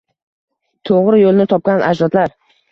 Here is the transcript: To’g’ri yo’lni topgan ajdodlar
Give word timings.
To’g’ri 0.91 1.21
yo’lni 1.25 1.47
topgan 1.55 1.87
ajdodlar 1.93 2.37